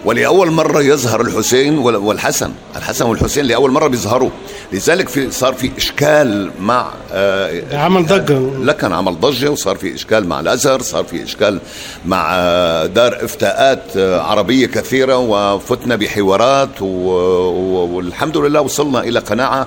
[0.04, 2.52] ولأول مرة يظهر الحسين والحسن.
[2.76, 4.30] الحسن والحسين لأول مرة بيظهروا.
[4.72, 8.38] لذلك في صار في إشكال مع آه عمل ضجة.
[8.38, 11.61] لا كان عمل ضجة وصار في إشكال مع الأزهر صار في إشكال
[12.07, 19.66] مع آه دار إفتاءات آه عربية كثيرة وفتنا بحوارات والحمد لله وصلنا إلى قناعة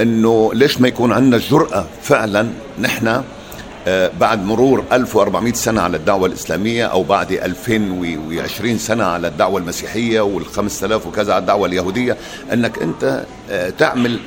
[0.00, 2.46] إنه ليش ما يكون عندنا الجراه فعلا
[2.80, 3.22] نحن
[3.88, 10.20] آه، بعد مرور 1400 سنة على الدعوة الإسلامية أو بعد 2020 سنة على الدعوة المسيحية
[10.20, 12.16] وال 5000 وكذا على الدعوة اليهودية
[12.52, 14.18] أنك أنت آه، تعمل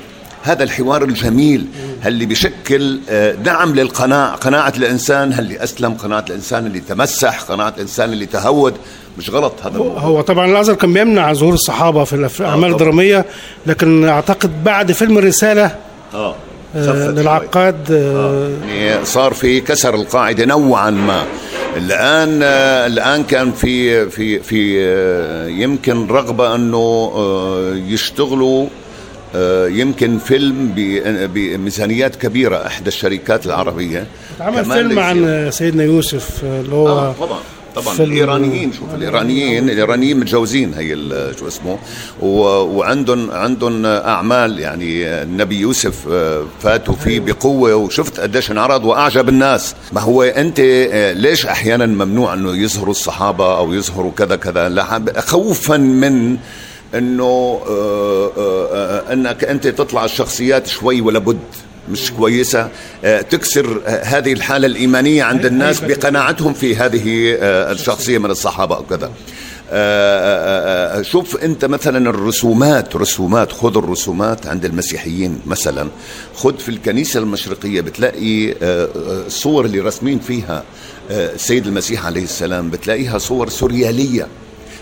[0.44, 1.66] هذا الحوار الجميل
[2.06, 8.14] اللي بشكل آه، دعم للقناعة قناعة الإنسان اللي أسلم قناعة الإنسان اللي تمسح قناعة الإنسان
[8.14, 8.74] اللي تهود
[9.18, 10.00] مش غلط هذا الموضوع.
[10.00, 12.72] هو طبعا الازهر كان بيمنع ظهور الصحابة في الاعمال طبعاً.
[12.72, 13.26] الدراميه
[13.66, 15.76] لكن أعتقد بعد فيلم الرسالة
[16.14, 16.36] آه.
[16.76, 17.12] آه،.
[17.12, 21.24] للعقاد آه، يعني صار في كسر القاعدة نوعا ما
[21.78, 28.68] الآن آه، الآن كان في في في آه، يمكن رغبة أنه آه، يشتغلوا آه،
[29.68, 30.72] يمكن فيلم
[31.34, 34.08] بميزانيات كبيرة إحدى الشركات العربية.
[34.40, 37.40] عمل فيلم عن سيدنا يوسف آه، اللي هو آه طبعا
[37.76, 37.96] طبعا.
[38.00, 40.96] الإيرانيين شوف الإيرانيين الإيرانيين متجوزين هي
[41.40, 41.78] شو اسمه.
[42.22, 47.76] وعندهم عندهم أعمال يعني النبي يوسف آه، فاتوا فيه بقوة.
[47.76, 49.76] وشفت قديش انعرض وأعجب الناس.
[49.94, 54.86] ما هو أنت آه، ليش أحيانا ممنوع إنه يظهروا الصحابة أو يظهروا كذا كذا؟
[55.20, 56.38] خوفا من
[56.96, 61.40] إنه آه، آه، آه، أنك أنت تطلع الشخصيات شوي ولا بد
[61.92, 62.70] مش كويسة.
[63.04, 67.04] آه، تكسر هذه الحالة الإيمانية عند الناس بقناعتهم في هذه
[67.72, 69.12] الشخصية من الصحابة أو كذا.
[71.04, 75.88] شوف أنت مثلا الرسومات رسومات خذ الرسومات عند المسيحيين مثلا.
[76.36, 80.64] خذ في الكنيسة المشرقية بتلاقي الصور اللي رسمين فيها
[81.12, 82.70] السيد المسيح عليه السلام.
[82.70, 84.28] بتلاقيها صور سوريالية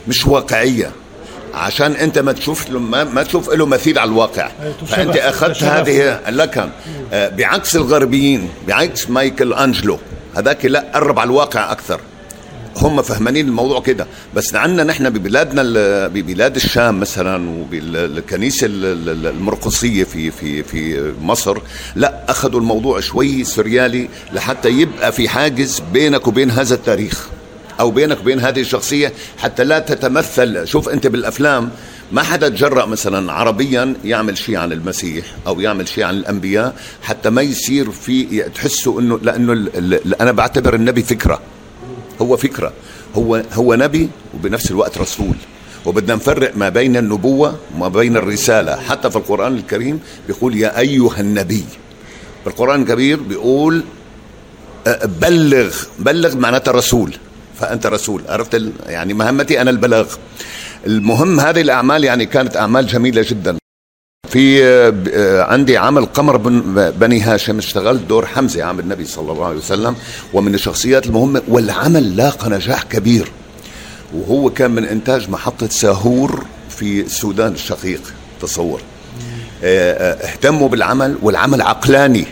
[0.08, 0.91] مش واقعية.
[1.53, 4.49] عشان انت ما تشوف له ما, ما تشوف له مثيل على الواقع.
[4.87, 6.69] فأنت أخذت هذه لكن
[7.13, 9.99] آه، بعكس الغربيين بعكس مايكل أنجلو.
[10.35, 11.99] هذاك لا قرب على الواقع أكثر.
[12.77, 14.07] هم فهمانين الموضوع كده.
[14.35, 15.63] بس عندنا نحن ببلادنا
[16.07, 21.57] ببلاد الشام مثلا وبالكنيسة ال- ال- المرقصية في في في مصر
[21.95, 27.27] لا أخذوا الموضوع شوي سريالي لحتى يبقى في حاجز بينك وبين هذا التاريخ.
[27.79, 30.67] أو بينك وبين هذه الشخصية حتى لا تتمثل.
[30.67, 31.69] شوف أنت بالأفلام
[32.12, 37.29] ما حدا تجرأ مثلا عربيا يعمل شيء عن المسيح أو يعمل شيء عن الأنبياء حتى
[37.29, 41.39] ما يصير في تحسوا إنه لأنه ال- ال- أنا بعتبر النبي فكرة.
[42.21, 42.73] هو فكرة.
[43.15, 45.36] هو هو نبي وبنفس الوقت رسول.
[45.86, 48.75] وبدنا نفرق ما بين النبوة وما بين الرسالة.
[48.75, 51.65] حتى في القرآن الكريم بيقول يا أيها النبي.
[52.43, 53.84] في القرآن الكبير بيقول
[55.21, 55.75] بلغ.
[55.99, 57.13] بلغ معناتها رسول.
[57.62, 58.24] فأنت رسول.
[58.30, 60.08] عرفت يعني مهمتي أنا البلاغ.
[60.88, 63.58] المهم هذه الأعمال يعني كانت أعمال جميلة جدا.
[64.30, 67.58] في آه، عندي عمل قمر بن بني هاشم.
[67.58, 69.95] اشتغلت دور حمزة عم النبي صلى الله عليه وسلم
[70.34, 73.32] ومن الشخصيات المهمة والعمل لاقى نجاح كبير.
[74.15, 78.13] وهو كان من إنتاج محطة ساهور في السودان الشقيق.
[78.41, 78.82] تصور.
[79.63, 82.26] آه، آه، اهتموا بالعمل والعمل عقلاني.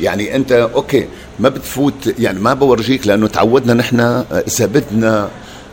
[0.00, 1.06] يعني أنت أوكي
[1.38, 5.28] ما بتفوت يعني ما بورجيك لأنه تعودنا نحن آه، إذا بدنا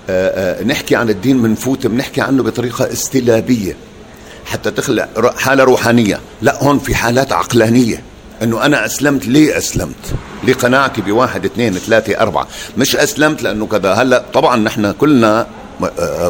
[0.09, 3.75] آه، آه، نحكي عن الدين بنفوت بنحكي عنه بطريقة استلابية
[4.45, 6.19] حتى تخلق حالة روحانية.
[6.41, 8.03] لا هون في حالات عقلانية
[8.43, 9.27] إنه أنا أسلمت.
[9.27, 10.13] ليه أسلمت؟
[10.47, 12.47] لقناعتي بواحد اثنين ثلاثة أربعة.
[12.77, 13.93] مش أسلمت لأنه كذا.
[13.93, 15.47] هلأ طبعا نحن كلنا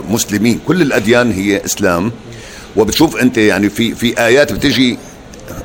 [0.10, 0.60] مسلمين.
[0.68, 2.12] كل الأديان هي إسلام.
[2.76, 4.98] وبتشوف أنت يعني في في آيات بتجي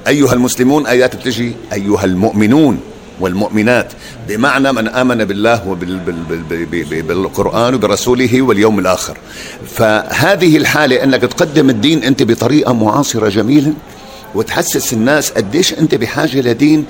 [0.06, 2.80] أيها المسلمون آيات بتجي أيها المؤمنون.
[3.20, 3.92] والمؤمنات.
[4.28, 9.16] بمعنى من آمن بالله وبالقرآن وبرسوله واليوم الآخر.
[9.74, 13.72] فهذه الحالة أنك تقدم الدين أنت بطريقة معاصرة جميلة
[14.34, 16.84] وتحسس الناس قديش أنت بحاجة لدين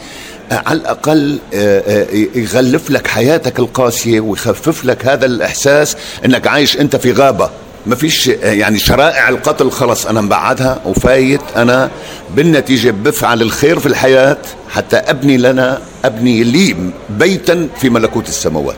[0.52, 6.80] آه، على الأقل آه، آه، يغلف لك حياتك القاسية ويخفف لك هذا الإحساس أنك عايش
[6.80, 7.50] أنت في غابة.
[7.88, 11.90] ما فيش يعني شرائع القتل خلص أنا مبعدها وفايت أنا
[12.34, 14.36] بالنتيجة بفعل الخير في الحياة
[14.70, 16.76] حتى أبني لنا أبني لي
[17.10, 18.76] بيتا في ملكوت السماوات.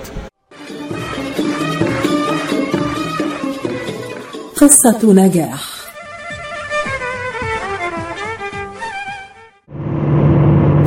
[4.57, 5.61] قصة نجاح.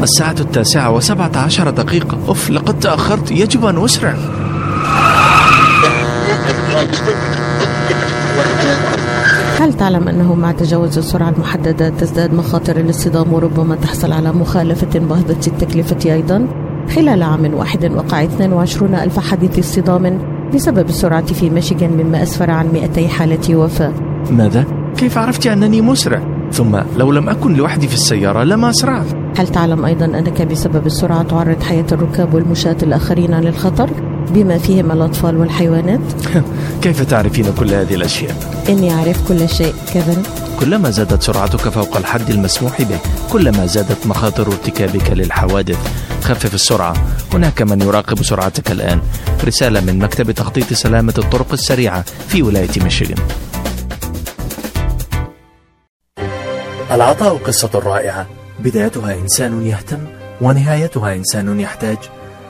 [0.03, 2.19] الساعة التاسعة وسبعة عشر دقيقة.
[2.27, 3.31] أوف لقد تأخرت.
[3.31, 4.15] يجب أن أسرع.
[9.63, 15.47] هل تعلم أنه مع تجاوز السرعة المحددة تزداد مخاطر الاصطدام وربما تحصل على مخالفة باهظة
[15.47, 16.47] التكلفة أيضا؟
[16.95, 20.19] خلال عام واحد وقع 22 ألف حادث اصطدام
[20.53, 23.93] بسبب السرعة في ميشيغان مما أسفر عن 200 حالة وفاة
[24.31, 24.65] ماذا؟
[24.97, 26.21] كيف عرفت أنني مسرع؟
[26.51, 31.23] ثم لو لم أكن لوحدي في السيارة لما أسرعت هل تعلم أيضا أنك بسبب السرعة
[31.23, 33.89] تعرض حياة الركاب والمشاة الآخرين للخطر
[34.29, 35.99] بما فيهم الأطفال والحيوانات؟
[36.83, 38.35] كيف تعرفين كل هذه الأشياء؟
[38.69, 39.73] إني أعرف كل شيء.
[39.93, 40.23] كيفن؟
[40.59, 42.99] كلما زادت سرعتك فوق الحد المسموح به
[43.31, 45.77] كلما زادت مخاطر ارتكابك للحوادث
[46.21, 46.93] خفف السرعة.
[47.33, 48.99] هناك من يراقب سرعتك الآن.
[49.45, 53.17] رسالة من مكتب تخطيط سلامة الطرق السريعة في ولاية ميشيغان.
[56.91, 58.27] العطاء قصة رائعة.
[58.59, 59.99] بدايتها إنسان يهتم
[60.41, 61.97] ونهايتها إنسان يحتاج.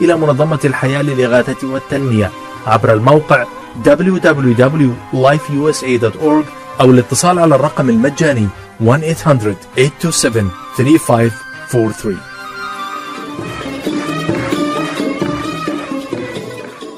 [0.00, 2.30] إلى منظمة الحياة للإغاثة والتنمية
[2.66, 3.44] عبر الموقع
[3.84, 6.44] www.lifeusa.org
[6.80, 8.48] أو الاتصال على الرقم المجاني
[8.84, 8.90] 1-800-827-3543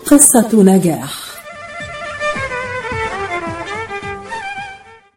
[0.06, 1.12] قصة نجاح.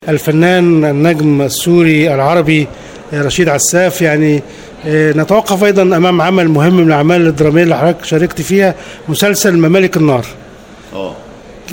[0.09, 2.67] الفنان النجم السوري العربي
[3.13, 4.41] رشيد عساف يعني
[4.87, 8.75] نتوقف أيضا أمام عمل مهم من الأعمال الدرامية اللي حضرتك شاركت فيها
[9.09, 10.25] مسلسل ممالك النار.
[10.93, 11.13] آه.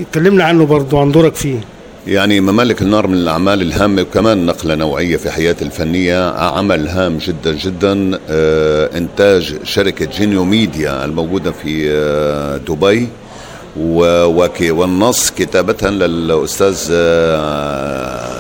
[0.01, 1.57] اتكلمنا عنه برضو عن دورك فيه.
[2.07, 7.53] يعني ممالك النار من الأعمال الهامة وكمان نقلة نوعية في حياة الفنية عمل هام جدا
[7.53, 13.09] جدا آه، إنتاج شركة جينيو ميديا الموجودة في آه، دبي
[14.71, 18.39] والنص كتابة للأستاذ آه،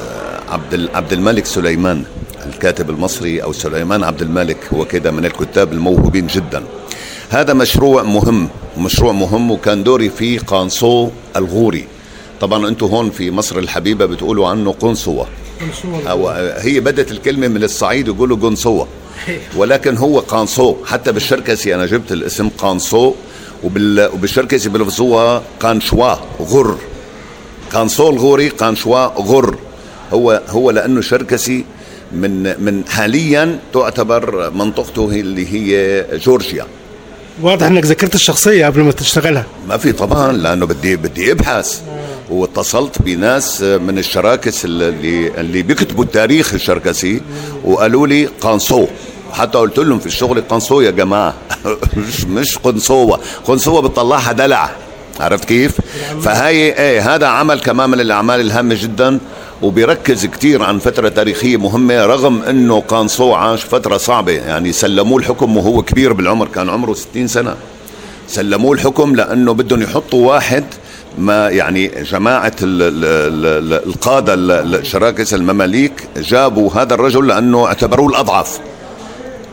[0.49, 2.05] عبد عبد الملك سليمان.
[2.53, 6.63] الكاتب المصري أو سليمان عبد الملك هو كده من الكتاب الموهوبين جدا.
[7.31, 8.49] هذا مشروع مهم
[8.79, 11.85] مشروع مهم وكان دوري فيه قانصو الغوري.
[12.41, 15.27] طبعا أنتم هون في مصر الحبيبة بتقولوا عنه قنصوة.
[16.07, 16.29] أو
[16.59, 18.89] هي بدت الكلمة من الصعيد يقولوا قنصوة.
[19.59, 23.15] ولكن هو قانصو حتى بالشركسي أنا جبت الاسم قانصو
[23.65, 26.79] وبال وبالشركسي بلفظوها قانشوا غر.
[27.73, 29.57] قانصو الغوري قانشوا غر.
[30.13, 31.65] هو هو لأنه شركسي
[32.15, 36.67] من من حاليا تعتبر منطقته هي اللي هي جورجيا.
[37.43, 39.47] واضح إنك ذاكرت الشخصية قبل ما تشتغلها.
[39.69, 41.81] ما في طبعا لأنه بدي بدي أبحث.
[42.31, 47.21] واتصلت بناس من الشراكس اللي اللي بيكتبوا التاريخ الشركسي
[47.65, 48.87] وقالوا لي قنصو.
[49.33, 51.35] حتى قلت لهم في الشغل قنصو يا جماعة.
[51.97, 53.21] مش مش قنصوة.
[53.45, 54.71] قنصوة بتطلعها دلع.
[55.21, 55.73] عرفت كيف؟
[56.23, 59.19] فهي إيه هذا عمل كمان من الأعمال الهامة جدا.
[59.63, 64.33] وبيركز كتير عن فترة تاريخية مهمة رغم إنه قانصو عاش فترة صعبة.
[64.33, 67.57] يعني سلموه الحكم وهو كبير بالعمر كان عمره 60 سنة.
[68.29, 70.65] سلموه الحكم لأنه بدهم يحطوا واحد
[71.19, 73.05] ما يعني جماعة ال ال
[73.75, 78.59] ال القادة ال- الشراكس المماليك جابوا هذا الرجل لأنه اعتبروه الأضعف.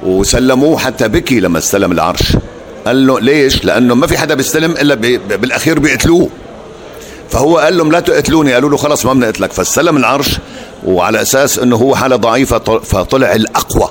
[0.03, 2.37] وسلموه حتى بكي لما استلم العرش.
[2.85, 6.29] قال له ليش؟ لأنه ما في حدا بيستلم إلا بي بالأخير بيقتلوه.
[7.31, 8.53] فهو قال لهم لا تقتلوني.
[8.53, 9.51] قالوا له خلص ما بنقتلك.
[9.51, 10.37] فاستلم العرش
[10.85, 13.89] وعلى أساس أنه هو حالة ضعيفة طل- فطلع الأقوى.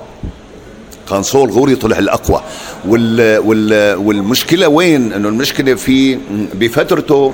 [1.07, 2.43] قنصو الغوري طلع الأقوى.
[2.89, 6.18] وال وال والمشكلة وين؟ إنه المشكلة في
[6.55, 7.32] بفترته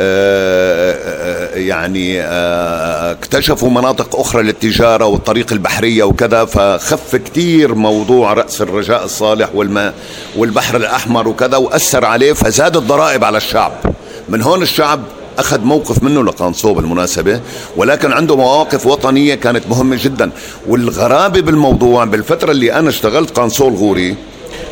[0.00, 6.44] آه، آه، يعني آه، اكتشفوا مناطق أخرى للتجارة والطريق البحرية وكذا.
[6.44, 9.94] فخف كتير موضوع رأس الرجاء الصالح والماء
[10.36, 13.72] والبحر الأحمر وكذا وأثر عليه فزاد الضرائب على الشعب.
[14.28, 15.00] من هون الشعب
[15.38, 17.40] أخذ موقف منه لقانصو بالمناسبه
[17.76, 20.30] ولكن عنده مواقف وطنية كانت مهمة جدا.
[20.66, 24.16] والغرابة بالموضوع بالفترة اللي أنا اشتغلت قانصو الغوري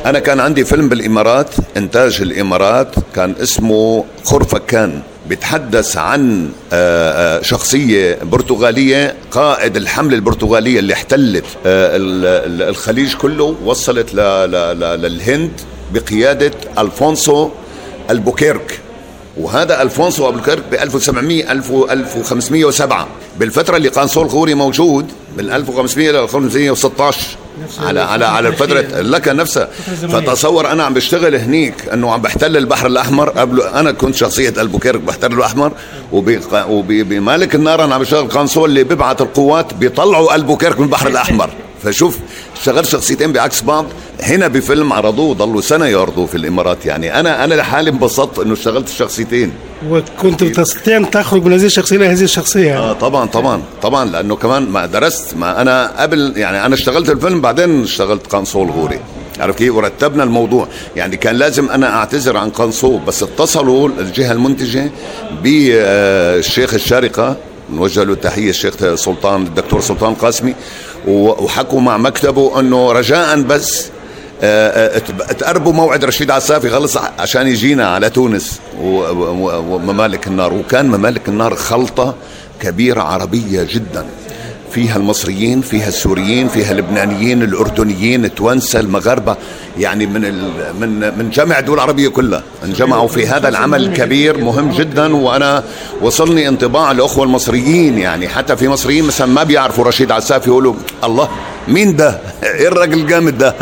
[0.06, 8.18] أنا كان عندي فيلم بالإمارات إنتاج الإمارات كان اسمه خرفكان بيتحدث عن آه، آه، شخصية
[8.22, 15.50] برتغالية قائد الحملة البرتغالية اللي احتلت آه، ال- ال- الخليج كله وصلت للهند
[15.94, 17.50] بقيادة ألفونسو
[18.10, 18.80] البوكيرك.
[19.36, 23.08] وهذا ألفونسو أبو الكرك ب 1700 1000 1507
[23.38, 25.06] بالفترة اللي قانصو الغوري موجود
[25.36, 27.36] من 1500 ل 1516
[27.78, 29.68] على على على الفترة لك نفسها.
[30.12, 35.00] فتصور أنا عم بشتغل هنيك إنه عم بحتل البحر الأحمر قبل أنا كنت شخصية البوكيرك
[35.00, 35.72] بحتل الأحمر
[36.12, 41.50] وبمالك النار أنا عم بشتغل قانصو اللي بيبعث القوات بيطلعوا البوكيرك من البحر الأحمر.
[41.84, 42.18] فشوف
[42.56, 43.86] اشتغلت شخصيتين بعكس بعض.
[44.22, 46.86] هنا بفيلم عرضوه ضلوا سنة يعرضوه في الإمارات.
[46.86, 49.52] يعني أنا أنا لحالي انبسطت إنه اشتغلت الشخصيتين.
[49.88, 52.78] وكنت تستطيع ان تخرج من هذه الشخصية إلى هذه الشخصية.
[52.78, 54.04] آه طبعا طبعا طبعا.
[54.04, 59.00] لأنه كمان ما درست ما أنا قبل يعني أنا اشتغلت الفيلم بعدين اشتغلت قنصول غوري.
[59.40, 60.68] عرفت كيف؟ ورتبنا الموضوع.
[60.96, 64.90] يعني كان لازم أنا أعتذر عن قنصول بس اتصلوا الجهة المنتجة
[65.42, 67.36] بالشيخ الشارقة.
[67.72, 70.54] نوجه له تحية الشيخ سلطان الدكتور سلطان قاسمي.
[71.06, 73.86] وحكوا مع مكتبه إنه رجاء بس
[74.42, 74.98] آه، آه،
[75.32, 78.60] تقربوا موعد رشيد عسافي خلص عشان يجينا على تونس.
[78.80, 80.54] وممالك النار.
[80.54, 82.14] وكان ممالك النار خلطة
[82.60, 84.06] كبيرة عربية جدا.
[84.74, 89.36] فيها المصريين فيها السوريين فيها اللبنانيين الأردنيين التوانسه المغاربة
[89.78, 90.20] يعني من
[90.80, 95.64] من من جميع الدول العربية كلها انجمعوا في هذا العمل الكبير مهم جدا وأنا
[96.02, 101.28] وصلني انطباع الأخوة المصريين يعني حتى في مصريين مثلا ما بيعرفوا رشيد عساف يقولوا الله
[101.68, 103.54] مين ده؟ إيه الراجل الجامد ده؟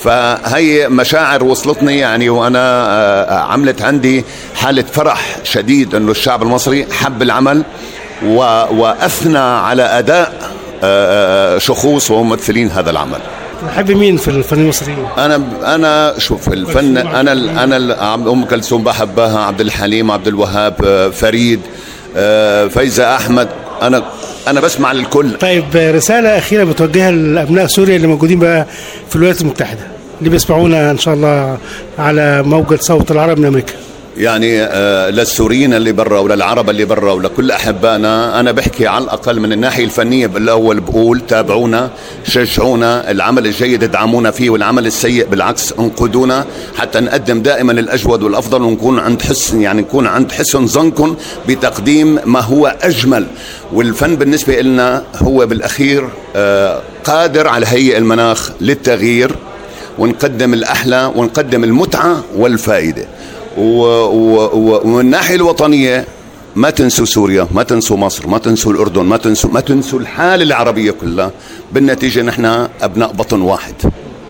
[0.00, 7.22] فهي مشاعر وصلتني يعني وأنا آه، عملت عندي حالة فرح شديد إنه الشعب المصري حب
[7.22, 7.64] العمل
[8.22, 10.57] وأثنى على أداء
[11.58, 13.18] شخوص وممثلين هذا العمل.
[13.66, 15.42] تحب مين في الفن المصري؟ أنا
[15.74, 17.32] أنا شوف الفن أنا
[17.64, 21.60] أنا أم كلثوم بحبها عبد الحليم عبد الوهاب آه، فريد
[22.68, 23.48] فايزة أحمد.
[23.82, 24.02] أنا
[24.48, 25.38] أنا بسمع للكل.
[25.38, 28.66] طيب رسالة أخيرة بتوجهها لأبناء سوريا اللي موجودين بقى
[29.08, 29.80] في الولايات المتحدة
[30.18, 31.58] اللي بيسمعونا إن شاء الله
[31.98, 33.72] على موجة صوت العرب من أمريكا.
[34.18, 39.52] يعني آه، للسوريين اللي برا وللعرب اللي برا ولكل احبائنا أنا بحكي على الأقل من
[39.52, 41.90] الناحية الفنية بالأول بقول تابعونا
[42.24, 46.44] شجعونا العمل الجيد ادعمونا فيه والعمل السيء بالعكس انقذونا
[46.78, 51.16] حتى نقدم دائما الأجود والأفضل ونكون عند حسن يعني نكون عند حسن ظنكم
[51.48, 53.26] بتقديم ما هو أجمل.
[53.72, 59.34] والفن بالنسبة لنا هو بالأخير آه، قادر على هيئ المناخ للتغيير
[59.98, 63.06] ونقدم الأحلى ونقدم المتعة والفائدة.
[63.58, 66.04] ومن الناحية الوطنية
[66.56, 70.90] ما تنسوا سوريا ما تنسوا مصر ما تنسوا الأردن ما تنسوا ما تنسوا الحالة العربية
[70.90, 71.30] كلها.
[71.72, 73.74] بالنتيجة نحن أبناء بطن واحد.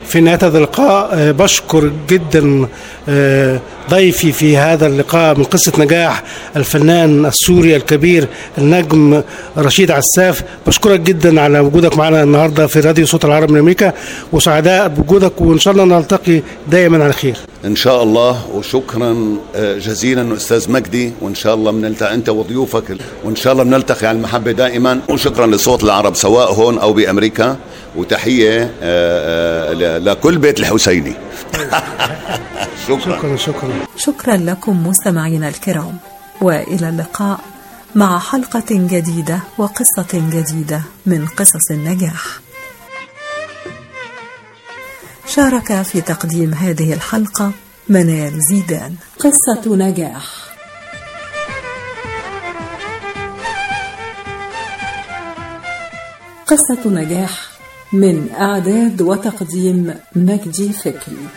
[0.07, 2.68] في نهاية هذا اللقاء آه، بشكر جدا
[3.09, 3.61] آه،
[3.91, 6.22] ضيفي في هذا اللقاء من قصة نجاح
[6.57, 9.22] الفنان السوري الكبير النجم
[9.59, 10.43] رشيد عساف.
[10.66, 13.93] بشكرك جدا على وجودك معنا النهاردة في راديو صوت العرب من أمريكا.
[14.33, 17.37] وسعداء بوجودك وإن شاء الله نلتقي دائما على خير.
[17.65, 23.37] إن شاء الله وشكرا آه، جزيلا أستاذ مجدي وإن شاء الله بنلتقي أنت وضيوفك وإن
[23.37, 27.57] شاء الله بنلتقي على المحبة دائما وشكرا لصوت العرب سواء هون أو بأمريكا
[27.97, 28.71] وتحية
[29.99, 31.13] لكل بيت الحسيني.
[32.89, 33.17] شكرا.
[33.17, 33.71] شكرا شكرا.
[33.97, 35.97] شكرا لكم مستمعينا الكرام
[36.41, 37.41] وإلى اللقاء
[37.95, 42.41] مع حلقة جديدة وقصة جديدة من قصص النجاح.
[45.29, 47.53] شارك في تقديم هذه الحلقة
[47.89, 48.95] منال زيدان.
[49.18, 50.24] قصة نجاح.
[56.47, 57.49] قصة نجاح
[57.93, 61.26] من إعداد وتقديم مجدي فكري.